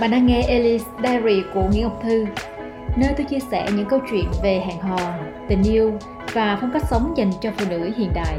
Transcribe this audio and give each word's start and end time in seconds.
Bạn 0.00 0.10
đang 0.10 0.26
nghe 0.26 0.42
Alice 0.42 0.84
Diary 1.02 1.42
của 1.54 1.62
Nguyễn 1.62 1.82
Ngọc 1.82 2.00
Thư, 2.02 2.24
nơi 2.96 3.14
tôi 3.16 3.26
chia 3.30 3.38
sẻ 3.50 3.70
những 3.76 3.88
câu 3.88 4.00
chuyện 4.10 4.24
về 4.42 4.62
hẹn 4.66 4.78
hò, 4.80 5.14
tình 5.48 5.62
yêu 5.62 5.98
và 6.32 6.58
phong 6.60 6.70
cách 6.72 6.82
sống 6.90 7.14
dành 7.16 7.30
cho 7.40 7.50
phụ 7.56 7.64
nữ 7.70 7.90
hiện 7.96 8.12
đại. 8.14 8.38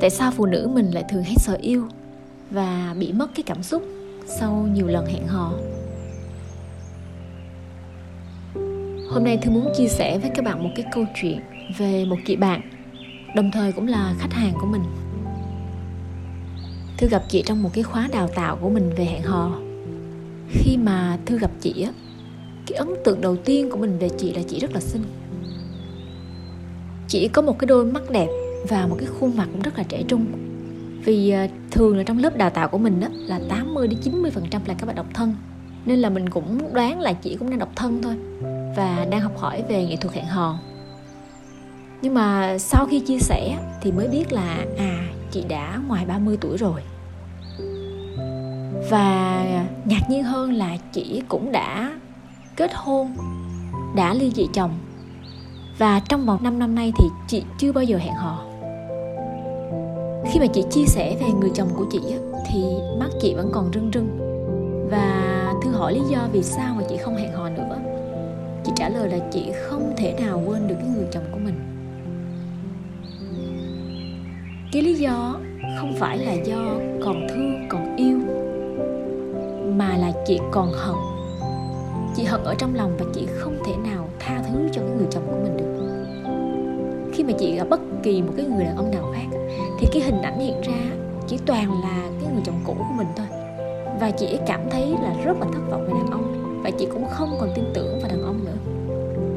Tại 0.00 0.10
sao 0.10 0.30
phụ 0.30 0.46
nữ 0.46 0.70
mình 0.74 0.90
lại 0.90 1.04
thường 1.08 1.22
hết 1.22 1.34
sợ 1.38 1.58
yêu 1.60 1.84
và 2.50 2.94
bị 2.98 3.12
mất 3.12 3.26
cái 3.34 3.42
cảm 3.46 3.62
xúc 3.62 3.82
sau 4.26 4.68
nhiều 4.72 4.86
lần 4.86 5.06
hẹn 5.06 5.26
hò? 5.26 5.52
Hôm 9.10 9.24
nay 9.24 9.38
Thư 9.42 9.50
muốn 9.50 9.72
chia 9.76 9.88
sẻ 9.88 10.18
với 10.18 10.30
các 10.34 10.44
bạn 10.44 10.62
một 10.62 10.70
cái 10.76 10.86
câu 10.92 11.04
chuyện 11.14 11.40
về 11.78 12.04
một 12.04 12.16
chị 12.26 12.36
bạn 12.36 12.60
đồng 13.34 13.50
thời 13.50 13.72
cũng 13.72 13.88
là 13.88 14.14
khách 14.18 14.32
hàng 14.32 14.54
của 14.60 14.66
mình. 14.66 14.82
Thư 16.96 17.08
gặp 17.08 17.22
chị 17.28 17.42
trong 17.46 17.62
một 17.62 17.70
cái 17.72 17.84
khóa 17.84 18.08
đào 18.12 18.28
tạo 18.28 18.56
của 18.56 18.70
mình 18.70 18.90
về 18.96 19.04
hẹn 19.04 19.22
hò. 19.22 19.58
Khi 20.50 20.76
mà 20.76 21.18
thư 21.26 21.38
gặp 21.38 21.50
chị 21.60 21.82
á, 21.82 21.92
cái 22.66 22.78
ấn 22.78 22.88
tượng 23.04 23.20
đầu 23.20 23.36
tiên 23.36 23.70
của 23.70 23.76
mình 23.76 23.98
về 23.98 24.08
chị 24.08 24.32
là 24.32 24.42
chị 24.48 24.58
rất 24.58 24.72
là 24.72 24.80
xinh. 24.80 25.02
Chị 27.08 27.28
có 27.28 27.42
một 27.42 27.58
cái 27.58 27.66
đôi 27.66 27.84
mắt 27.84 28.10
đẹp 28.10 28.28
và 28.68 28.86
một 28.86 28.96
cái 28.98 29.08
khuôn 29.08 29.36
mặt 29.36 29.48
cũng 29.52 29.62
rất 29.62 29.78
là 29.78 29.84
trẻ 29.88 30.02
trung. 30.08 30.26
Vì 31.04 31.30
à, 31.30 31.48
thường 31.70 31.96
là 31.96 32.02
trong 32.02 32.18
lớp 32.18 32.36
đào 32.36 32.50
tạo 32.50 32.68
của 32.68 32.78
mình 32.78 33.00
đó 33.00 33.08
là 33.12 33.40
80 33.48 33.88
đến 33.88 33.98
90 34.02 34.30
phần 34.30 34.44
trăm 34.50 34.62
là 34.66 34.74
các 34.74 34.86
bạn 34.86 34.96
độc 34.96 35.06
thân. 35.14 35.34
Nên 35.86 35.98
là 35.98 36.10
mình 36.10 36.30
cũng 36.30 36.74
đoán 36.74 37.00
là 37.00 37.12
chị 37.12 37.36
cũng 37.36 37.50
đang 37.50 37.58
độc 37.58 37.70
thân 37.76 38.02
thôi 38.02 38.16
và 38.76 39.06
đang 39.10 39.20
học 39.20 39.38
hỏi 39.38 39.62
về 39.68 39.86
nghệ 39.86 39.96
thuật 39.96 40.14
hẹn 40.14 40.26
hò 40.26 40.58
nhưng 42.04 42.14
mà 42.14 42.58
sau 42.58 42.86
khi 42.86 43.00
chia 43.00 43.18
sẻ 43.18 43.58
thì 43.80 43.92
mới 43.92 44.08
biết 44.08 44.32
là 44.32 44.64
à 44.78 45.08
chị 45.30 45.44
đã 45.48 45.80
ngoài 45.88 46.06
30 46.06 46.38
tuổi 46.40 46.56
rồi. 46.56 46.80
Và 48.90 49.44
ngạc 49.84 50.10
nhiên 50.10 50.22
hơn 50.22 50.52
là 50.52 50.76
chị 50.92 51.22
cũng 51.28 51.52
đã 51.52 51.98
kết 52.56 52.70
hôn, 52.74 53.14
đã 53.96 54.14
ly 54.14 54.32
dị 54.34 54.46
chồng. 54.52 54.70
Và 55.78 56.00
trong 56.08 56.26
vòng 56.26 56.42
5 56.42 56.58
năm 56.58 56.74
nay 56.74 56.92
thì 56.98 57.08
chị 57.28 57.42
chưa 57.58 57.72
bao 57.72 57.84
giờ 57.84 57.98
hẹn 57.98 58.14
hò. 58.14 58.44
Khi 60.30 60.40
mà 60.40 60.46
chị 60.46 60.64
chia 60.70 60.84
sẻ 60.86 61.16
về 61.20 61.26
người 61.40 61.50
chồng 61.54 61.68
của 61.76 61.86
chị 61.90 62.00
thì 62.52 62.64
mắt 62.98 63.08
chị 63.20 63.34
vẫn 63.34 63.50
còn 63.52 63.70
rưng 63.74 63.90
rưng. 63.94 64.18
Và 64.90 65.52
thư 65.62 65.70
hỏi 65.70 65.94
lý 65.94 66.00
do 66.10 66.18
vì 66.32 66.42
sao 66.42 66.74
mà 66.74 66.82
chị 66.88 66.96
không 66.96 67.16
hẹn 67.16 67.32
hò 67.32 67.48
nữa, 67.48 67.78
chị 68.64 68.72
trả 68.76 68.88
lời 68.88 69.10
là 69.10 69.18
chị 69.32 69.52
không 69.54 69.92
thể 69.96 70.14
nào 70.20 70.42
quên 70.46 70.68
được 70.68 70.76
cái 70.78 70.88
người 70.88 71.06
chồng 71.12 71.24
của 71.32 71.38
mình 71.38 71.73
cái 74.74 74.82
lý 74.82 74.94
do 74.94 75.36
không 75.78 75.92
phải 75.98 76.18
là 76.18 76.32
do 76.32 76.56
còn 77.04 77.26
thương, 77.28 77.66
còn 77.68 77.96
yêu, 77.96 78.18
mà 79.76 79.96
là 79.96 80.12
chị 80.26 80.40
còn 80.50 80.72
hận. 80.72 80.94
Chị 82.16 82.24
hận 82.24 82.44
ở 82.44 82.54
trong 82.58 82.74
lòng 82.74 82.96
và 82.98 83.04
chị 83.14 83.26
không 83.38 83.56
thể 83.66 83.72
nào 83.90 84.08
tha 84.18 84.42
thứ 84.48 84.68
cho 84.72 84.82
cái 84.82 84.90
người 84.90 85.06
chồng 85.10 85.22
của 85.26 85.38
mình 85.42 85.56
được. 85.56 85.74
Khi 87.12 87.24
mà 87.24 87.32
chị 87.38 87.56
gặp 87.56 87.66
bất 87.70 87.80
kỳ 88.02 88.22
một 88.22 88.32
cái 88.36 88.46
người 88.46 88.64
đàn 88.64 88.76
ông 88.76 88.90
nào 88.90 89.12
khác 89.14 89.38
thì 89.78 89.86
cái 89.92 90.02
hình 90.02 90.22
ảnh 90.22 90.40
hiện 90.40 90.60
ra 90.60 90.96
chỉ 91.26 91.38
toàn 91.46 91.82
là 91.82 92.08
cái 92.22 92.32
người 92.32 92.42
chồng 92.44 92.60
cũ 92.64 92.74
của 92.78 92.94
mình 92.96 93.08
thôi. 93.16 93.26
Và 94.00 94.10
chị 94.10 94.38
cảm 94.46 94.60
thấy 94.70 94.86
là 95.02 95.14
rất 95.24 95.36
là 95.40 95.46
thất 95.52 95.70
vọng 95.70 95.84
về 95.86 95.92
đàn 95.92 96.10
ông 96.10 96.60
và 96.64 96.70
chị 96.70 96.86
cũng 96.92 97.06
không 97.10 97.36
còn 97.40 97.50
tin 97.54 97.64
tưởng 97.74 97.98
vào 98.00 98.08
đàn 98.08 98.22
ông 98.22 98.44
nữa. 98.44 98.56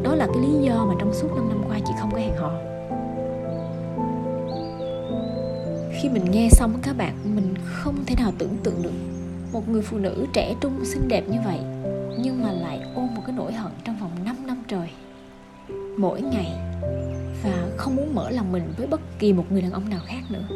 Đó 0.04 0.16
là 0.16 0.28
cái 0.28 0.38
lý 0.42 0.54
do 0.62 0.86
mà 0.86 0.96
trong 1.00 1.14
suốt 1.14 1.28
5 1.36 1.50
năm 1.50 1.64
qua 1.70 1.80
chị 1.86 1.94
không 2.00 2.12
có 2.12 2.18
hẹn 2.18 2.36
hò. 2.36 2.52
Khi 6.02 6.10
mình 6.10 6.32
nghe 6.32 6.50
xong 6.52 6.80
các 6.82 6.98
bạn, 6.98 7.36
mình 7.36 7.54
không 7.64 7.96
thể 8.06 8.16
nào 8.16 8.32
tưởng 8.38 8.58
tượng 8.64 8.84
được 8.84 8.92
một 9.52 9.70
người 9.70 9.82
phụ 9.82 9.98
nữ 9.98 10.26
trẻ 10.34 10.56
trung 10.62 10.86
xinh 10.86 11.08
đẹp 11.08 11.24
như 11.30 11.40
vậy, 11.46 11.60
nhưng 12.20 12.42
mà 12.44 12.52
lại 12.52 12.80
ôm 12.96 13.08
một 13.16 13.22
cái 13.26 13.36
nỗi 13.38 13.54
hận 13.54 13.72
trong 13.84 14.00
vòng 14.00 14.12
5 14.26 14.36
năm 14.48 14.64
trời. 14.68 14.90
Mỗi 15.98 16.22
ngày, 16.22 16.52
và 17.44 17.70
không 17.78 17.96
muốn 17.96 18.16
mở 18.16 18.30
lòng 18.30 18.52
mình 18.52 18.74
với 18.78 18.88
bất 18.88 19.02
kỳ 19.20 19.34
một 19.34 19.46
người 19.50 19.62
đàn 19.62 19.72
ông 19.72 19.90
nào 19.90 20.00
khác 20.06 20.22
nữa. 20.30 20.48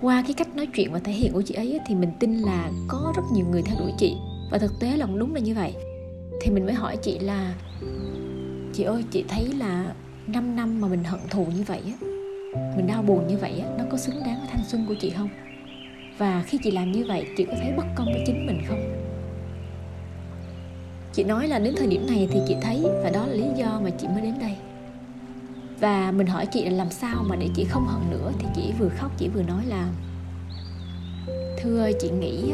Qua 0.00 0.22
cái 0.22 0.34
cách 0.34 0.56
nói 0.56 0.66
chuyện 0.74 0.92
và 0.92 0.98
thể 0.98 1.12
hiện 1.12 1.32
của 1.32 1.42
chị 1.42 1.54
ấy 1.54 1.80
thì 1.86 1.94
mình 1.94 2.12
tin 2.20 2.38
là 2.38 2.70
có 2.88 3.12
rất 3.16 3.22
nhiều 3.32 3.46
người 3.50 3.62
theo 3.62 3.76
đuổi 3.78 3.92
chị. 3.98 4.16
Và 4.50 4.58
thực 4.58 4.80
tế 4.80 4.96
là 4.96 5.06
đúng 5.06 5.34
là 5.34 5.40
như 5.40 5.54
vậy. 5.54 5.74
Thì 6.40 6.50
mình 6.50 6.64
mới 6.64 6.74
hỏi 6.74 6.96
chị 6.96 7.18
là, 7.18 7.54
chị 8.72 8.82
ơi, 8.82 9.04
chị 9.10 9.24
thấy 9.28 9.46
là 9.58 9.94
5 10.26 10.56
năm 10.56 10.80
mà 10.80 10.88
mình 10.88 11.04
hận 11.04 11.20
thù 11.30 11.46
như 11.56 11.62
vậy 11.66 11.80
á 12.00 12.11
mình 12.54 12.86
đau 12.86 13.02
buồn 13.02 13.26
như 13.26 13.36
vậy 13.38 13.62
nó 13.78 13.84
có 13.90 13.98
xứng 13.98 14.20
đáng 14.26 14.38
với 14.38 14.48
thanh 14.52 14.64
xuân 14.64 14.84
của 14.88 14.94
chị 14.94 15.10
không? 15.10 15.28
Và 16.18 16.42
khi 16.46 16.58
chị 16.62 16.70
làm 16.70 16.92
như 16.92 17.04
vậy, 17.08 17.26
chị 17.36 17.44
có 17.44 17.52
thấy 17.62 17.72
bất 17.76 17.86
công 17.94 18.06
với 18.06 18.22
chính 18.26 18.46
mình 18.46 18.62
không? 18.68 18.92
Chị 21.12 21.24
nói 21.24 21.48
là 21.48 21.58
đến 21.58 21.74
thời 21.76 21.86
điểm 21.86 22.06
này 22.06 22.28
thì 22.30 22.40
chị 22.48 22.56
thấy 22.62 22.82
và 23.02 23.10
đó 23.10 23.26
là 23.26 23.34
lý 23.34 23.46
do 23.56 23.80
mà 23.84 23.90
chị 23.90 24.08
mới 24.08 24.22
đến 24.22 24.34
đây. 24.40 24.56
Và 25.80 26.12
mình 26.12 26.26
hỏi 26.26 26.46
chị 26.46 26.64
là 26.64 26.70
làm 26.70 26.90
sao 26.90 27.24
mà 27.28 27.36
để 27.36 27.48
chị 27.54 27.64
không 27.64 27.86
hận 27.86 28.10
nữa 28.10 28.32
thì 28.38 28.46
chị 28.54 28.72
vừa 28.78 28.88
khóc, 28.88 29.10
chị 29.18 29.28
vừa 29.28 29.42
nói 29.42 29.66
là, 29.66 29.88
thưa 31.62 31.90
chị 32.00 32.10
nghĩ 32.10 32.52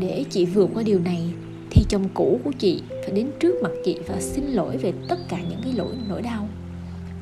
để 0.00 0.24
chị 0.30 0.44
vượt 0.44 0.70
qua 0.74 0.82
điều 0.82 0.98
này 1.00 1.22
thì 1.70 1.84
chồng 1.88 2.08
cũ 2.14 2.40
của 2.44 2.52
chị 2.58 2.82
phải 2.90 3.10
đến 3.10 3.30
trước 3.40 3.54
mặt 3.62 3.70
chị 3.84 3.98
và 4.06 4.20
xin 4.20 4.44
lỗi 4.44 4.76
về 4.76 4.92
tất 5.08 5.18
cả 5.28 5.38
những 5.50 5.60
cái 5.64 5.72
lỗi, 5.72 5.94
nỗi 6.08 6.22
đau, 6.22 6.48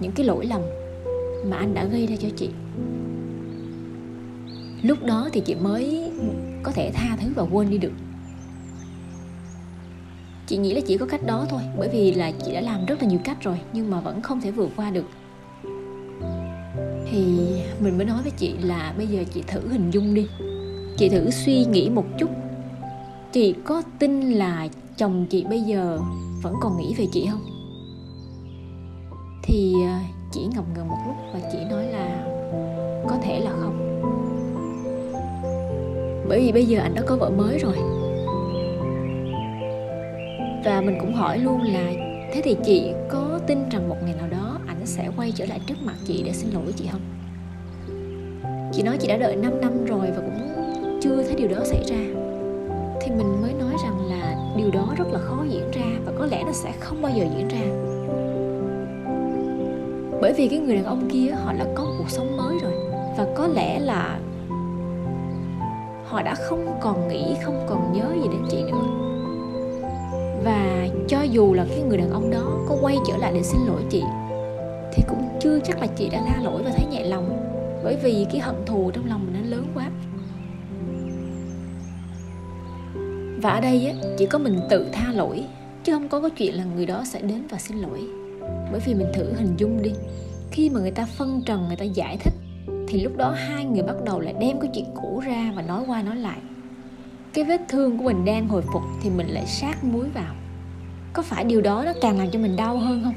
những 0.01 0.13
cái 0.13 0.27
lỗi 0.27 0.47
lầm 0.47 0.61
mà 1.50 1.56
anh 1.56 1.75
đã 1.75 1.84
gây 1.84 2.06
ra 2.06 2.16
cho 2.16 2.28
chị. 2.37 2.49
Lúc 4.82 4.99
đó 5.05 5.28
thì 5.32 5.41
chị 5.41 5.55
mới 5.55 6.12
có 6.62 6.72
thể 6.72 6.91
tha 6.94 7.16
thứ 7.21 7.28
và 7.37 7.43
quên 7.43 7.71
đi 7.71 7.78
được. 7.78 7.93
Chị 10.47 10.56
nghĩ 10.56 10.75
là 10.75 10.81
chỉ 10.87 10.97
có 10.97 11.06
cách 11.06 11.27
đó 11.27 11.47
thôi, 11.49 11.60
bởi 11.78 11.88
vì 11.88 12.15
là 12.15 12.33
chị 12.44 12.53
đã 12.53 12.60
làm 12.60 12.87
rất 12.87 13.03
là 13.03 13.09
nhiều 13.09 13.21
cách 13.25 13.43
rồi, 13.43 13.60
nhưng 13.72 13.91
mà 13.91 14.00
vẫn 14.00 14.21
không 14.21 14.41
thể 14.41 14.50
vượt 14.50 14.71
qua 14.77 14.91
được. 14.91 15.06
Thì 17.10 17.38
mình 17.81 17.97
mới 17.97 18.06
nói 18.06 18.22
với 18.22 18.33
chị 18.37 18.54
là 18.62 18.94
bây 18.97 19.06
giờ 19.06 19.25
chị 19.34 19.43
thử 19.47 19.69
hình 19.69 19.91
dung 19.91 20.15
đi. 20.15 20.27
Chị 20.97 21.09
thử 21.09 21.31
suy 21.31 21.65
nghĩ 21.65 21.91
một 21.91 22.04
chút. 22.19 22.31
Chị 23.33 23.54
có 23.65 23.83
tin 23.99 24.31
là 24.31 24.69
chồng 24.97 25.27
chị 25.31 25.44
bây 25.44 25.60
giờ 25.60 25.99
vẫn 26.43 26.54
còn 26.60 26.77
nghĩ 26.78 26.94
về 26.99 27.06
chị 27.12 27.27
không? 27.31 27.44
Thì 29.43 29.75
à, 29.84 30.00
chỉ 30.34 30.47
ngập 30.55 30.65
ngừng 30.75 30.89
một 30.89 30.97
lúc 31.06 31.17
và 31.33 31.41
chỉ 31.53 31.59
nói 31.71 31.84
là 31.87 32.25
có 33.09 33.17
thể 33.22 33.41
là 33.41 33.50
không. 33.50 34.00
Bởi 36.28 36.41
vì 36.41 36.53
bây 36.53 36.67
giờ 36.67 36.81
anh 36.81 36.95
đã 36.95 37.03
có 37.06 37.17
vợ 37.17 37.31
mới 37.31 37.59
rồi. 37.59 37.77
Và 40.65 40.81
mình 40.81 40.97
cũng 41.00 41.15
hỏi 41.15 41.39
luôn 41.39 41.62
là, 41.62 41.93
thế 42.33 42.41
thì 42.45 42.56
chị 42.65 42.93
có 43.09 43.41
tin 43.47 43.69
rằng 43.69 43.89
một 43.89 43.97
ngày 44.05 44.15
nào 44.19 44.28
đó 44.31 44.59
anh 44.67 44.87
sẽ 44.87 45.11
quay 45.17 45.33
trở 45.33 45.47
lại 45.47 45.61
trước 45.67 45.75
mặt 45.84 45.95
chị 46.05 46.22
để 46.27 46.33
xin 46.33 46.51
lỗi 46.51 46.72
chị 46.77 46.89
không? 46.93 47.01
Chị 48.72 48.83
nói 48.83 48.97
chị 49.01 49.09
đã 49.09 49.16
đợi 49.16 49.37
5 49.37 49.61
năm 49.61 49.84
rồi 49.84 50.11
và 50.16 50.22
cũng 50.22 50.49
chưa 51.03 51.22
thấy 51.22 51.34
điều 51.34 51.49
đó 51.49 51.65
xảy 51.65 51.83
ra. 51.87 51.99
Thì 53.01 53.11
mình 53.11 53.43
mới 53.43 53.53
nói 53.53 53.75
rằng 53.84 54.06
là 54.11 54.37
điều 54.56 54.71
đó 54.71 54.95
rất 54.97 55.06
là 55.12 55.19
khó 55.19 55.45
diễn 55.49 55.71
ra 55.71 55.87
và 56.05 56.12
có 56.19 56.27
lẽ 56.27 56.43
nó 56.47 56.53
sẽ 56.53 56.72
không 56.81 57.03
bao 57.03 57.12
giờ 57.16 57.25
diễn 57.37 57.49
ra 57.49 57.95
bởi 60.25 60.33
vì 60.33 60.49
cái 60.49 60.59
người 60.59 60.75
đàn 60.75 60.85
ông 60.85 61.09
kia 61.12 61.31
họ 61.45 61.53
đã 61.53 61.67
có 61.75 61.87
cuộc 61.99 62.11
sống 62.11 62.37
mới 62.37 62.59
rồi. 62.62 62.73
Và 63.17 63.27
có 63.37 63.47
lẽ 63.47 63.81
là 63.81 64.21
họ 66.05 66.23
đã 66.23 66.35
không 66.35 66.79
còn 66.81 67.09
nghĩ 67.09 67.35
không 67.43 67.67
còn 67.69 67.93
nhớ 67.93 68.05
gì 68.23 68.29
đến 68.29 68.43
chị 68.51 68.63
nữa. 68.63 68.84
Và 70.45 70.87
cho 71.09 71.23
dù 71.23 71.55
là 71.55 71.67
cái 71.69 71.83
người 71.83 71.99
đàn 71.99 72.11
ông 72.11 72.31
đó 72.31 72.59
có 72.69 72.77
quay 72.81 72.97
trở 73.09 73.17
lại 73.17 73.33
để 73.34 73.43
xin 73.43 73.61
lỗi 73.67 73.83
chị 73.91 74.03
thì 74.93 75.03
cũng 75.09 75.28
chưa 75.41 75.59
chắc 75.65 75.81
là 75.81 75.87
chị 75.87 76.09
đã 76.09 76.22
tha 76.27 76.41
lỗi 76.43 76.63
và 76.65 76.71
thấy 76.77 76.87
nhẹ 76.91 77.04
lòng. 77.04 77.37
Bởi 77.84 77.97
vì 78.03 78.27
cái 78.33 78.41
hận 78.41 78.57
thù 78.66 78.91
trong 78.91 79.09
lòng 79.09 79.27
mình 79.27 79.43
nó 79.43 79.57
lớn 79.57 79.66
quá. 79.75 79.91
Và 83.43 83.51
ở 83.51 83.60
đây 83.60 83.87
á, 83.87 84.09
chỉ 84.19 84.27
có 84.27 84.39
mình 84.39 84.60
tự 84.71 84.87
tha 84.93 85.13
lỗi 85.13 85.45
chứ 85.84 85.93
không 85.93 86.09
có 86.09 86.21
cái 86.21 86.31
chuyện 86.31 86.54
là 86.54 86.65
người 86.65 86.87
đó 86.87 87.03
sẽ 87.07 87.21
đến 87.21 87.47
và 87.51 87.59
xin 87.59 87.78
lỗi 87.78 88.23
bởi 88.71 88.81
vì 88.81 88.95
mình 88.95 89.09
thử 89.15 89.33
hình 89.33 89.55
dung 89.57 89.83
đi, 89.83 89.93
khi 90.51 90.71
mà 90.71 90.81
người 90.81 90.91
ta 90.91 91.07
phân 91.07 91.43
trần, 91.47 91.67
người 91.67 91.77
ta 91.77 91.85
giải 91.85 92.17
thích, 92.17 92.35
thì 92.89 93.01
lúc 93.01 93.17
đó 93.17 93.31
hai 93.31 93.65
người 93.65 93.83
bắt 93.83 93.97
đầu 94.05 94.21
lại 94.21 94.35
đem 94.41 94.61
cái 94.61 94.71
chuyện 94.75 94.87
cũ 94.95 95.23
ra 95.27 95.53
và 95.57 95.63
nói 95.63 95.85
qua 95.87 96.03
nói 96.03 96.17
lại. 96.17 96.39
Cái 97.35 97.45
vết 97.45 97.61
thương 97.69 97.99
của 97.99 98.05
mình 98.05 98.25
đang 98.25 98.49
hồi 98.49 98.63
phục 98.73 98.83
thì 99.03 99.11
mình 99.11 99.27
lại 99.27 99.47
sát 99.47 99.85
muối 99.85 100.09
vào. 100.15 100.35
Có 101.13 101.23
phải 101.23 101.45
điều 101.45 101.61
đó 101.61 101.83
nó 101.87 101.93
càng 102.01 102.19
làm 102.19 102.31
cho 102.31 102.39
mình 102.39 102.57
đau 102.57 102.79
hơn 102.79 103.01
không? 103.05 103.15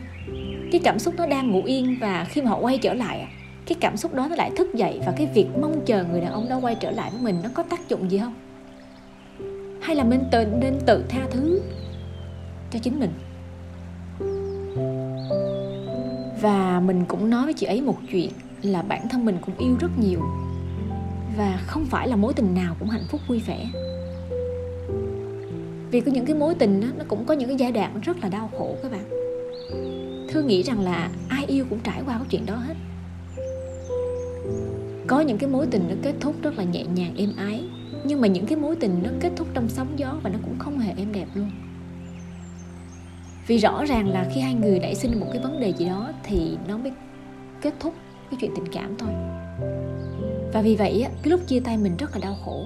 Cái 0.71 0.81
cảm 0.83 0.99
xúc 0.99 1.13
nó 1.17 1.27
đang 1.27 1.51
ngủ 1.51 1.61
yên 1.65 1.97
và 2.01 2.25
khi 2.29 2.41
mà 2.41 2.49
họ 2.49 2.59
quay 2.59 2.77
trở 2.77 2.93
lại 2.93 3.19
à, 3.19 3.27
cái 3.65 3.77
cảm 3.81 3.97
xúc 3.97 4.13
đó 4.13 4.27
nó 4.29 4.35
lại 4.35 4.51
thức 4.57 4.73
dậy 4.73 4.99
và 5.05 5.13
cái 5.17 5.27
việc 5.33 5.47
mong 5.61 5.81
chờ 5.85 6.03
người 6.03 6.21
đàn 6.21 6.31
ông 6.31 6.49
đó 6.49 6.59
quay 6.61 6.75
trở 6.75 6.91
lại 6.91 7.11
với 7.11 7.21
mình 7.21 7.39
nó 7.43 7.49
có 7.53 7.63
tác 7.63 7.89
dụng 7.89 8.11
gì 8.11 8.17
không? 8.17 8.33
Hay 9.81 9.95
là 9.95 10.03
mình 10.03 10.23
tự 10.31 10.45
nên 10.45 10.79
tự 10.85 11.03
tha 11.09 11.27
thứ 11.31 11.61
cho 12.71 12.79
chính 12.79 12.99
mình? 12.99 13.11
Và 16.41 16.79
mình 16.79 17.05
cũng 17.07 17.29
nói 17.29 17.45
với 17.45 17.53
chị 17.53 17.65
ấy 17.65 17.81
một 17.81 17.97
chuyện 18.11 18.29
là 18.61 18.81
bản 18.81 19.09
thân 19.09 19.25
mình 19.25 19.37
cũng 19.41 19.57
yêu 19.57 19.75
rất 19.79 19.91
nhiều. 19.99 20.19
Và 21.37 21.59
không 21.67 21.85
phải 21.85 22.07
là 22.07 22.15
mối 22.15 22.33
tình 22.33 22.55
nào 22.55 22.75
cũng 22.79 22.89
hạnh 22.89 23.05
phúc 23.09 23.21
vui 23.27 23.41
vẻ. 23.47 23.65
Vì 25.91 26.01
có 26.01 26.11
những 26.11 26.25
cái 26.25 26.35
mối 26.35 26.55
tình 26.55 26.81
đó, 26.81 26.87
nó 26.97 27.05
cũng 27.07 27.25
có 27.25 27.33
những 27.33 27.49
cái 27.49 27.57
giai 27.57 27.71
đoạn 27.71 28.01
rất 28.01 28.17
là 28.21 28.29
đau 28.29 28.49
khổ 28.57 28.75
các 28.83 28.91
bạn. 28.91 29.09
Thư 30.29 30.43
nghĩ 30.43 30.63
rằng 30.63 30.79
là 30.79 31.09
ai 31.29 31.45
yêu 31.45 31.65
cũng 31.69 31.79
trải 31.79 32.01
qua 32.05 32.17
cái 32.17 32.27
chuyện 32.29 32.45
đó 32.45 32.55
hết. 32.55 32.75
Có 35.07 35.19
những 35.19 35.37
cái 35.37 35.49
mối 35.49 35.67
tình 35.71 35.83
nó 35.89 35.95
kết 36.03 36.13
thúc 36.19 36.35
rất 36.41 36.57
là 36.57 36.63
nhẹ 36.63 36.83
nhàng 36.95 37.13
êm 37.17 37.33
ái. 37.37 37.63
Nhưng 38.05 38.21
mà 38.21 38.27
những 38.27 38.45
cái 38.45 38.57
mối 38.57 38.75
tình 38.75 38.99
nó 39.03 39.09
kết 39.19 39.31
thúc 39.35 39.47
trong 39.53 39.69
sóng 39.69 39.87
gió 39.97 40.13
và 40.23 40.29
nó 40.29 40.39
cũng 40.43 40.55
không 40.59 40.79
hề 40.79 40.93
êm 40.97 41.13
đẹp 41.13 41.27
luôn 41.33 41.51
vì 43.47 43.57
rõ 43.57 43.85
ràng 43.85 44.07
là 44.07 44.25
khi 44.33 44.41
hai 44.41 44.53
người 44.53 44.79
nảy 44.79 44.95
sinh 44.95 45.19
một 45.19 45.25
cái 45.31 45.41
vấn 45.41 45.59
đề 45.59 45.69
gì 45.69 45.85
đó 45.85 46.09
thì 46.23 46.57
nó 46.67 46.77
mới 46.77 46.91
kết 47.61 47.73
thúc 47.79 47.93
cái 48.31 48.37
chuyện 48.41 48.51
tình 48.55 48.73
cảm 48.73 48.95
thôi. 48.97 49.09
Và 50.53 50.61
vì 50.61 50.75
vậy 50.75 51.05
cái 51.23 51.31
lúc 51.31 51.39
chia 51.47 51.59
tay 51.59 51.77
mình 51.77 51.97
rất 51.97 52.11
là 52.13 52.19
đau 52.21 52.35
khổ. 52.45 52.65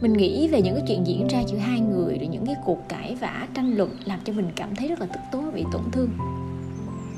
Mình 0.00 0.12
nghĩ 0.12 0.48
về 0.48 0.62
những 0.62 0.74
cái 0.74 0.84
chuyện 0.88 1.06
diễn 1.06 1.26
ra 1.26 1.40
giữa 1.46 1.58
hai 1.58 1.80
người 1.80 2.18
rồi 2.18 2.26
những 2.26 2.46
cái 2.46 2.54
cuộc 2.64 2.88
cãi 2.88 3.16
vã, 3.20 3.46
tranh 3.54 3.76
luận 3.76 3.90
làm 4.04 4.18
cho 4.24 4.32
mình 4.32 4.50
cảm 4.56 4.76
thấy 4.76 4.88
rất 4.88 5.00
là 5.00 5.06
tức 5.06 5.20
tối 5.32 5.42
bị 5.54 5.64
tổn 5.72 5.82
thương. 5.92 6.10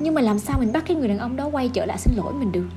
Nhưng 0.01 0.15
mà 0.15 0.21
làm 0.21 0.39
sao 0.39 0.59
mình 0.59 0.73
bắt 0.73 0.85
cái 0.87 0.97
người 0.97 1.09
đàn 1.09 1.19
ông 1.19 1.37
đó 1.37 1.49
quay 1.53 1.69
trở 1.69 1.87
lại 1.87 1.99
xin 1.99 2.15
lỗi 2.17 2.33
mình 2.33 2.53
được? 2.53 2.69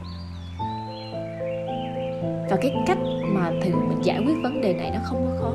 Và 2.50 2.58
cái 2.62 2.76
cách 2.88 2.98
mà 3.22 3.52
thường 3.64 3.90
mình 3.90 3.98
giải 4.04 4.20
quyết 4.26 4.36
vấn 4.44 4.62
đề 4.62 4.74
này 4.74 4.92
nó 4.92 5.00
không 5.04 5.26
có 5.26 5.42
khó. 5.42 5.54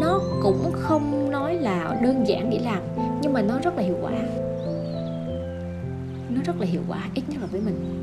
Nó 0.00 0.20
cũng 0.42 0.72
không 0.72 1.23
là 1.64 1.98
đơn 2.02 2.28
giản 2.28 2.50
để 2.50 2.58
làm, 2.58 2.82
nhưng 3.22 3.32
mà 3.32 3.42
nó 3.42 3.58
rất 3.62 3.76
là 3.76 3.82
hiệu 3.82 3.96
quả. 4.02 4.12
Nó 6.30 6.40
rất 6.44 6.60
là 6.60 6.66
hiệu 6.66 6.80
quả, 6.88 6.98
ít 7.14 7.22
nhất 7.28 7.38
là 7.40 7.46
với 7.46 7.60
mình. 7.60 8.00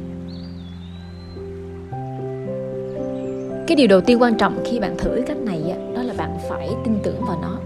Cái 3.67 3.75
điều 3.75 3.87
đầu 3.87 4.01
tiên 4.01 4.21
quan 4.21 4.37
trọng 4.37 4.63
khi 4.65 4.79
bạn 4.79 4.97
thử 4.97 5.11
cái 5.15 5.25
cách 5.27 5.37
này 5.37 5.75
đó 5.95 6.03
là 6.03 6.13
bạn 6.17 6.37
phải 6.49 6.69
tin 6.85 6.99
tưởng 7.03 7.21
vào 7.27 7.39
nó, 7.41 7.57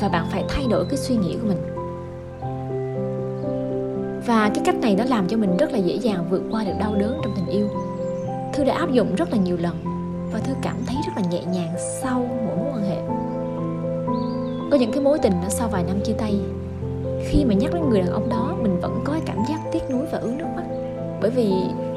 và 0.00 0.08
bạn 0.08 0.26
phải 0.30 0.44
thay 0.48 0.64
đổi 0.70 0.84
cái 0.84 0.96
suy 0.96 1.16
nghĩ 1.16 1.36
của 1.42 1.48
mình. 1.48 1.58
Và 4.26 4.50
cái 4.54 4.64
cách 4.64 4.80
này 4.80 4.96
nó 4.96 5.04
làm 5.04 5.28
cho 5.28 5.36
mình 5.36 5.56
rất 5.56 5.72
là 5.72 5.78
dễ 5.78 5.94
dàng 5.94 6.24
vượt 6.30 6.42
qua 6.50 6.64
được 6.64 6.74
đau 6.80 6.94
đớn 6.94 7.20
trong 7.22 7.32
tình 7.36 7.46
yêu. 7.46 7.68
Thư 8.52 8.64
đã 8.64 8.74
áp 8.74 8.92
dụng 8.92 9.14
rất 9.14 9.32
là 9.32 9.38
nhiều 9.38 9.56
lần, 9.56 9.76
và 10.32 10.38
thư 10.38 10.54
cảm 10.62 10.76
thấy 10.86 10.96
rất 11.06 11.12
là 11.16 11.22
nhẹ 11.30 11.42
nhàng 11.52 11.74
sau 12.02 12.28
mỗi 12.46 12.56
mối 12.56 12.72
quan 12.72 12.82
hệ 12.82 13.27
có 14.70 14.76
những 14.76 14.92
cái 14.92 15.00
mối 15.00 15.18
tình 15.18 15.32
nó 15.42 15.48
sau 15.48 15.68
vài 15.68 15.84
năm 15.84 16.00
chia 16.04 16.12
tay, 16.12 16.40
khi 17.24 17.44
mà 17.44 17.54
nhắc 17.54 17.74
đến 17.74 17.82
người 17.90 18.00
đàn 18.00 18.10
ông 18.10 18.28
đó, 18.28 18.56
mình 18.62 18.80
vẫn 18.80 19.00
có 19.04 19.12
cái 19.12 19.22
cảm 19.26 19.38
giác 19.48 19.60
tiếc 19.72 19.90
nuối 19.90 20.06
và 20.12 20.18
ướt 20.18 20.32
nước 20.38 20.46
mắt. 20.56 20.64
Bởi 21.20 21.30
vì 21.30 21.52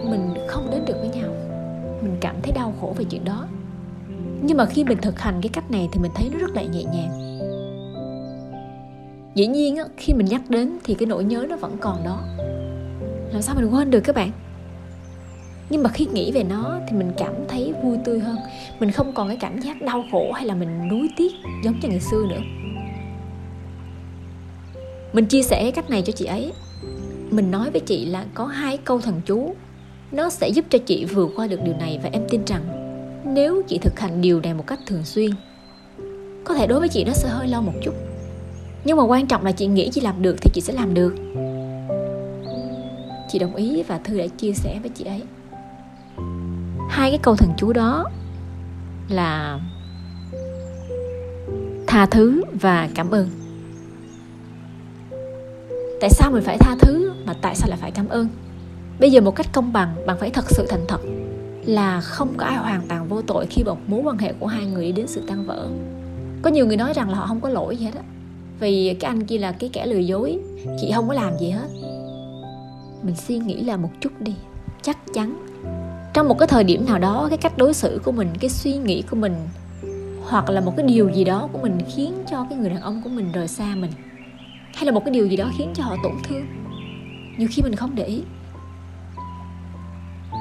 mình 0.09 0.33
không 0.47 0.67
đến 0.71 0.85
được 0.85 0.95
với 0.99 1.09
nhau, 1.09 1.29
mình 2.01 2.17
cảm 2.19 2.35
thấy 2.43 2.51
đau 2.51 2.73
khổ 2.81 2.93
về 2.97 3.05
chuyện 3.09 3.25
đó. 3.25 3.47
Nhưng 4.41 4.57
mà 4.57 4.65
khi 4.65 4.83
mình 4.83 4.97
thực 5.01 5.19
hành 5.19 5.39
cái 5.41 5.49
cách 5.53 5.71
này 5.71 5.89
thì 5.91 5.99
mình 5.99 6.11
thấy 6.15 6.29
nó 6.33 6.39
rất 6.39 6.55
là 6.55 6.63
nhẹ 6.63 6.83
nhàng. 6.83 7.11
Dĩ 9.35 9.47
nhiên 9.47 9.77
khi 9.97 10.13
mình 10.13 10.25
nhắc 10.25 10.41
đến 10.49 10.77
thì 10.83 10.93
cái 10.93 11.05
nỗi 11.05 11.23
nhớ 11.23 11.45
nó 11.49 11.55
vẫn 11.55 11.77
còn 11.79 12.03
đó. 12.03 12.23
Làm 13.31 13.41
sao 13.41 13.55
mình 13.55 13.69
quên 13.73 13.91
được 13.91 13.99
các 13.99 14.15
bạn? 14.15 14.31
Nhưng 15.71 15.83
mà 15.83 15.89
khi 15.89 16.05
nghĩ 16.05 16.31
về 16.31 16.43
nó 16.43 16.79
thì 16.87 16.97
mình 16.97 17.11
cảm 17.17 17.33
thấy 17.47 17.73
vui 17.83 17.97
tươi 18.05 18.19
hơn. 18.19 18.37
Mình 18.79 18.91
không 18.91 19.13
còn 19.13 19.27
cái 19.27 19.37
cảm 19.37 19.59
giác 19.59 19.81
đau 19.81 20.03
khổ 20.11 20.31
hay 20.31 20.45
là 20.45 20.55
mình 20.55 20.87
nuối 20.87 21.09
tiếc 21.17 21.31
giống 21.63 21.79
như 21.79 21.89
ngày 21.89 21.99
xưa 21.99 22.25
nữa. 22.29 22.41
Mình 25.13 25.25
chia 25.25 25.43
sẻ 25.43 25.71
cách 25.71 25.89
này 25.89 26.01
cho 26.01 26.13
chị 26.13 26.25
ấy. 26.25 26.51
Mình 27.29 27.51
nói 27.51 27.71
với 27.71 27.81
chị 27.81 28.05
là 28.05 28.25
có 28.33 28.45
hai 28.45 28.77
câu 28.77 29.01
thần 29.01 29.21
chú. 29.25 29.55
Nó 30.11 30.29
sẽ 30.29 30.49
giúp 30.49 30.65
cho 30.69 30.79
chị 30.85 31.05
vượt 31.05 31.29
qua 31.35 31.47
được 31.47 31.59
điều 31.63 31.73
này 31.79 31.99
và 32.03 32.09
em 32.13 32.23
tin 32.29 32.45
rằng 32.45 32.61
nếu 33.25 33.61
chị 33.67 33.77
thực 33.77 33.99
hành 33.99 34.21
điều 34.21 34.39
này 34.39 34.53
một 34.53 34.67
cách 34.67 34.79
thường 34.85 35.03
xuyên, 35.03 35.31
có 36.43 36.53
thể 36.53 36.67
đối 36.67 36.79
với 36.79 36.89
chị 36.89 37.03
nó 37.03 37.13
sẽ 37.13 37.29
hơi 37.29 37.47
lâu 37.47 37.61
một 37.61 37.73
chút. 37.83 37.93
Nhưng 38.85 38.97
mà 38.97 39.03
quan 39.03 39.27
trọng 39.27 39.45
là 39.45 39.51
chị 39.51 39.67
nghĩ 39.67 39.89
chị 39.93 40.01
làm 40.01 40.21
được 40.21 40.35
thì 40.41 40.49
chị 40.53 40.61
sẽ 40.61 40.73
làm 40.73 40.93
được. 40.93 41.15
Chị 43.29 43.39
đồng 43.39 43.55
ý 43.55 43.83
và 43.83 43.97
thư 43.97 44.17
đã 44.17 44.27
chia 44.27 44.53
sẻ 44.53 44.79
với 44.81 44.89
chị 44.89 45.05
ấy 45.05 45.21
hai 47.01 47.11
cái 47.11 47.19
câu 47.23 47.35
thần 47.35 47.53
chú 47.57 47.73
đó 47.73 48.09
là 49.09 49.59
tha 51.87 52.05
thứ 52.05 52.43
và 52.61 52.89
cảm 52.95 53.11
ơn. 53.11 53.29
Tại 56.01 56.09
sao 56.09 56.31
mình 56.31 56.43
phải 56.43 56.57
tha 56.57 56.75
thứ 56.79 57.13
mà 57.25 57.33
tại 57.41 57.55
sao 57.55 57.69
lại 57.69 57.77
phải 57.81 57.91
cảm 57.91 58.07
ơn? 58.07 58.27
Bây 58.99 59.11
giờ 59.11 59.21
một 59.21 59.35
cách 59.35 59.47
công 59.53 59.73
bằng, 59.73 59.95
bạn 60.05 60.17
phải 60.19 60.29
thật 60.29 60.45
sự 60.49 60.65
thành 60.69 60.85
thật 60.87 61.01
là 61.65 62.01
không 62.01 62.33
có 62.37 62.45
ai 62.45 62.57
hoàn 62.57 62.81
toàn 62.87 63.07
vô 63.07 63.21
tội 63.21 63.45
khi 63.45 63.63
một 63.63 63.77
mối 63.87 64.01
quan 64.03 64.17
hệ 64.17 64.33
của 64.39 64.47
hai 64.47 64.65
người 64.65 64.85
đi 64.85 64.91
đến 64.91 65.07
sự 65.07 65.21
tan 65.27 65.45
vỡ. 65.45 65.67
Có 66.41 66.49
nhiều 66.49 66.65
người 66.65 66.77
nói 66.77 66.93
rằng 66.93 67.09
là 67.09 67.15
họ 67.15 67.27
không 67.27 67.41
có 67.41 67.49
lỗi 67.49 67.77
gì 67.77 67.85
hết 67.85 67.95
á. 67.95 68.03
Vì 68.59 68.95
cái 68.99 69.09
anh 69.09 69.25
kia 69.25 69.37
là 69.37 69.51
cái 69.51 69.69
kẻ 69.73 69.85
lừa 69.85 69.97
dối, 69.97 70.39
chị 70.81 70.91
không 70.95 71.07
có 71.07 71.13
làm 71.13 71.37
gì 71.39 71.49
hết. 71.49 71.67
Mình 73.03 73.15
suy 73.15 73.37
nghĩ 73.37 73.63
là 73.63 73.77
một 73.77 73.89
chút 74.01 74.11
đi, 74.19 74.35
chắc 74.81 74.97
chắn 75.13 75.47
trong 76.13 76.27
một 76.27 76.37
cái 76.39 76.47
thời 76.47 76.63
điểm 76.63 76.85
nào 76.85 76.99
đó, 76.99 77.27
cái 77.29 77.37
cách 77.37 77.57
đối 77.57 77.73
xử 77.73 78.01
của 78.05 78.11
mình, 78.11 78.27
cái 78.39 78.49
suy 78.49 78.73
nghĩ 78.73 79.03
của 79.09 79.15
mình, 79.15 79.35
hoặc 80.23 80.49
là 80.49 80.61
một 80.61 80.73
cái 80.77 80.85
điều 80.85 81.09
gì 81.09 81.23
đó 81.23 81.49
của 81.53 81.59
mình 81.59 81.77
khiến 81.95 82.13
cho 82.31 82.45
cái 82.49 82.57
người 82.57 82.69
đàn 82.69 82.81
ông 82.81 83.01
của 83.03 83.09
mình 83.09 83.31
rời 83.31 83.47
xa 83.47 83.75
mình, 83.75 83.91
hay 84.75 84.85
là 84.85 84.91
một 84.91 85.05
cái 85.05 85.13
điều 85.13 85.27
gì 85.27 85.37
đó 85.37 85.51
khiến 85.57 85.71
cho 85.73 85.83
họ 85.83 85.95
tổn 86.03 86.13
thương, 86.23 86.45
nhiều 87.37 87.47
khi 87.51 87.61
mình 87.61 87.75
không 87.75 87.95
để 87.95 88.05
ý. 88.05 88.23